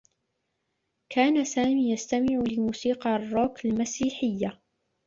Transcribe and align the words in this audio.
كان 1.11 1.43
سامي 1.45 1.91
يستمع 1.93 2.43
لموسيقى 2.51 3.15
الرّوك 3.15 3.65
المسيحيّة. 3.65 4.61